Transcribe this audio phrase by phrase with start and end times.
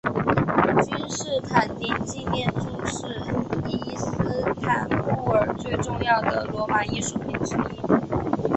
[0.83, 3.05] 君士坦丁纪念柱是
[3.67, 4.11] 伊斯
[4.59, 8.41] 坦布尔最重要的罗马艺术品之一。